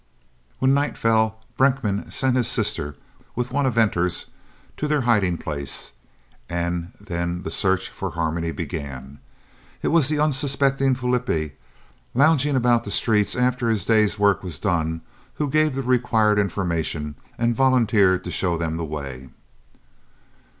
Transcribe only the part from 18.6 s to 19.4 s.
the way.